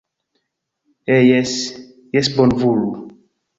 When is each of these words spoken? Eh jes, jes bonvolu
Eh 1.15 1.21
jes, 1.29 1.53
jes 2.17 2.27
bonvolu 2.39 2.89